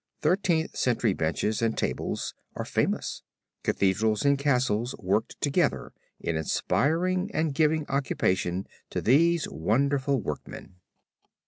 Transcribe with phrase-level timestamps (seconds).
[0.23, 3.21] Thirteenth Century benches and tables are famous.
[3.61, 10.77] Cathedrals and castles worked together in inspiring and giving occupation to these wonderful workmen.